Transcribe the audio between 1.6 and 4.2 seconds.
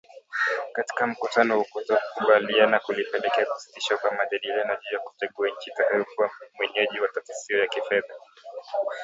kutokukubaliana kulipelekea kusitishwa kwa